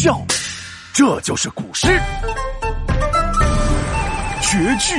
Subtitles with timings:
[0.00, 0.24] 笑，
[0.94, 1.88] 这就是古诗
[4.40, 4.94] 绝句。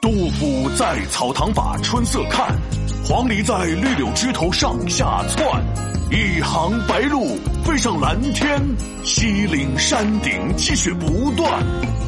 [0.00, 2.56] 杜甫在草堂把春色看，
[3.04, 5.44] 黄鹂在绿柳枝头上下窜。
[6.12, 8.62] 一行白鹭飞上蓝天，
[9.04, 11.50] 西岭山顶积雪不断。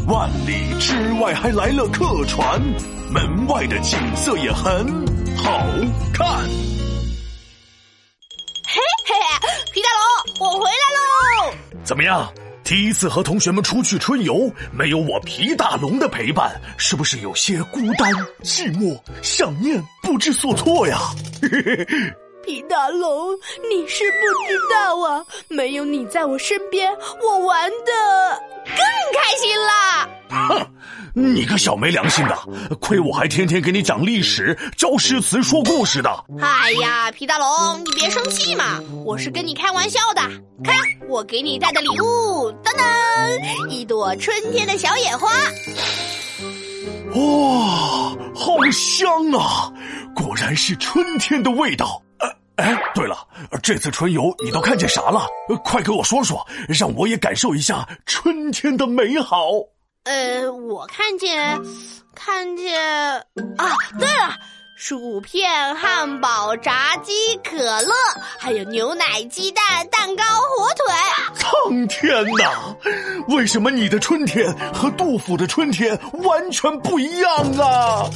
[0.06, 2.62] 万里之外还来了客船，
[3.10, 4.86] 门外的景色也很
[5.36, 5.58] 好
[6.12, 6.73] 看。
[11.84, 12.32] 怎么样？
[12.64, 18.10] 第一次和同学们出去春游，没有我皮大龙的陪伴，是不是有些孤单、
[18.42, 20.98] 寂寞、想念、不知所措呀？
[21.42, 23.32] 嘿嘿嘿皮大龙，
[23.70, 28.76] 你是不知道啊，没有你在我身边，我玩的更
[29.14, 30.08] 开心啦！
[30.28, 30.66] 哼，
[31.14, 32.36] 你个小没良心的，
[32.80, 36.10] 亏我还天天给你讲历史、教诗词、说故事的。
[36.40, 40.20] 哎呀，皮大龙，你别生气嘛，我是跟你开玩笑的。
[40.62, 40.76] 看，
[41.08, 45.30] 我给你带的礼物，噔噔，一朵春天的小野花。
[47.14, 49.72] 哇，好香啊！
[50.14, 52.02] 果然是春天的味道。
[52.94, 53.26] 对了，
[53.62, 55.26] 这次春游你都看见啥了？
[55.64, 59.48] 快给我说说，让我也感受一下春天的美好。
[60.04, 61.60] 呃，我看见，
[62.14, 62.80] 看见
[63.56, 63.73] 啊，
[64.86, 67.90] 薯片、汉堡、炸鸡、可乐，
[68.38, 70.84] 还有牛奶、鸡蛋、蛋糕、火腿。
[71.34, 72.76] 苍天呐！
[73.28, 78.10] 为什么你的春天和杜甫的春天完全不一样啊？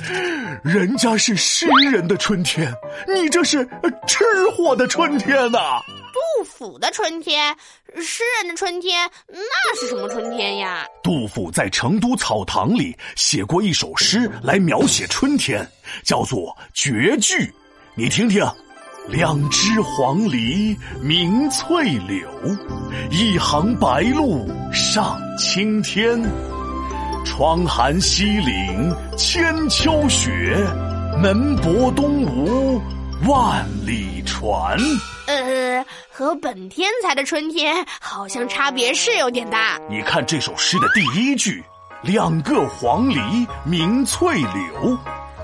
[0.63, 2.71] 人家是诗人的春天，
[3.07, 3.67] 你这是
[4.07, 4.23] 吃
[4.55, 5.81] 货的春天呐！
[6.39, 7.53] 杜甫的春天，
[7.97, 10.87] 诗人的春天，那是什么春天呀？
[11.03, 15.69] 杜甫在成都草堂里写过一首诗来描写春天，
[16.05, 17.35] 叫做《绝句》，
[17.97, 18.47] 你听听：
[19.09, 22.31] 两只黄鹂鸣翠柳，
[23.11, 26.23] 一行白鹭上青天。
[27.25, 30.57] 窗含西岭千秋雪，
[31.21, 32.81] 门泊东吴
[33.29, 34.79] 万里船。
[35.29, 39.79] 呃，和本天才的春天好像差别是有点大。
[39.91, 41.63] 你看这首诗的第一句
[42.03, 44.99] ，“两个黄鹂鸣翠柳”，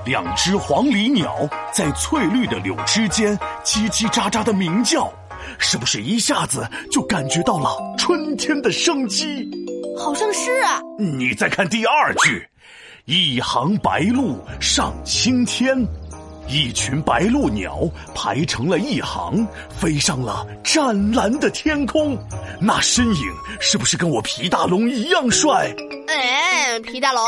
[0.06, 5.12] 两只黄鹂鸟在翠绿的柳枝间叽叽喳喳的鸣叫，
[5.58, 9.46] 是不是一下子就感觉到了春天的生机？
[9.98, 10.80] 好像是啊。
[10.98, 12.48] 你再看第二句
[13.04, 15.86] ，“一行白鹭上青天”。
[16.46, 19.46] 一群白鹭鸟排成了一行，
[19.76, 22.16] 飞上了湛蓝的天空。
[22.60, 25.74] 那身影是不是跟我皮大龙一样帅？
[26.08, 27.22] 哎，皮大龙，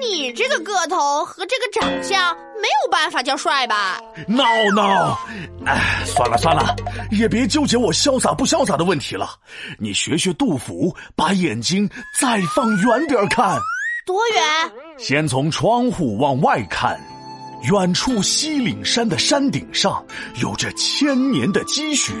[0.00, 4.00] 你这个个头和这个长相没有办法叫帅吧？
[4.28, 5.18] 闹闹，
[5.66, 6.74] 哎，算了算了，
[7.10, 9.30] 也别纠结我潇洒不潇洒的问题了。
[9.78, 13.58] 你学学杜甫，把眼睛再放远点看。
[14.06, 14.42] 多远？
[14.98, 17.00] 先从窗户往外看。
[17.70, 20.04] 远处西岭山的山顶上
[20.40, 22.12] 有着千年的积雪，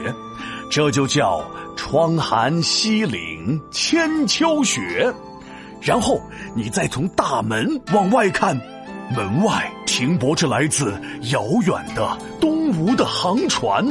[0.70, 1.44] 这就叫
[1.74, 5.12] “窗含西岭千秋雪”。
[5.82, 6.20] 然后
[6.54, 8.56] 你再从大门往外看，
[9.16, 10.94] 门外停泊着来自
[11.32, 13.84] 遥远的东吴的航船，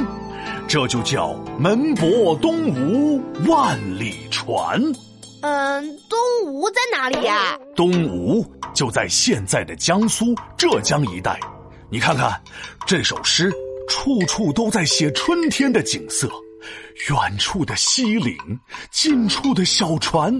[0.70, 4.82] 这就叫“门泊东吴万里船”。
[5.42, 7.58] 嗯，东吴在哪里呀？
[7.76, 11.40] 东吴就在现在的江苏、浙江一带。
[11.90, 12.42] 你看看，
[12.86, 13.52] 这首诗
[13.88, 16.30] 处处都在写春天的景色。
[17.10, 18.38] 远处的西岭，
[18.92, 20.32] 近处的小船，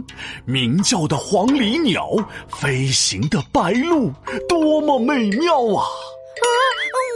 [0.46, 2.12] 鸣叫的黄鹂鸟，
[2.48, 4.14] 飞行的白鹭，
[4.48, 5.82] 多么美妙啊！
[5.82, 6.48] 啊，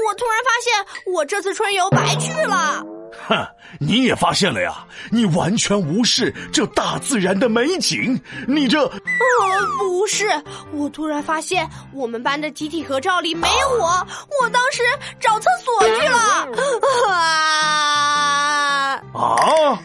[0.08, 2.84] 我突然发现，我这次春游白去了。
[3.28, 3.48] 哼，
[3.80, 4.86] 你也发现了呀？
[5.12, 8.84] 你完全无视这大自然的美景，你这……
[8.86, 8.92] 呃，
[9.78, 10.28] 不是，
[10.72, 14.08] 我突然发现我们班的集体合照里没有我，
[14.42, 14.82] 我当时
[15.20, 16.18] 找厕所去了。
[17.10, 19.02] 啊！
[19.14, 19.80] 啊！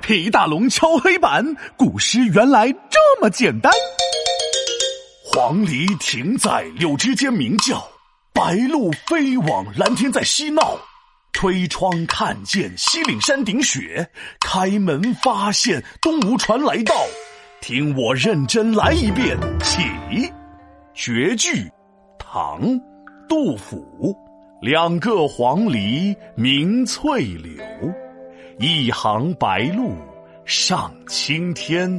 [0.00, 1.44] 皮大龙敲黑板，
[1.76, 3.72] 古诗原来这么简单。
[5.24, 7.86] 黄鹂停在柳枝间鸣叫，
[8.32, 10.76] 白鹭飞往蓝天在嬉闹。
[11.40, 14.06] 推窗看见西岭山顶雪，
[14.40, 16.94] 开门发现东吴船来到。
[17.62, 19.80] 听我认真来一遍，起。
[20.92, 21.66] 绝句，
[22.18, 22.60] 唐，
[23.26, 24.14] 杜甫。
[24.60, 27.64] 两个黄鹂鸣翠柳，
[28.58, 29.96] 一行白鹭
[30.44, 31.90] 上青天。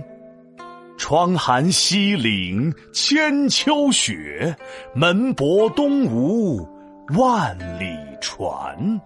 [1.00, 4.56] 窗含西岭千秋雪，
[4.94, 6.64] 门泊东吴
[7.18, 7.88] 万里
[8.22, 9.02] 船。